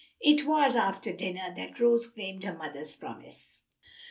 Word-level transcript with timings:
It 0.21 0.47
was 0.47 0.75
after 0.75 1.13
dinner 1.13 1.53
that 1.55 1.79
Rose 1.79 2.07
claimed 2.07 2.43
her 2.43 2.55
mother's 2.57 2.95
promise. 2.95 3.61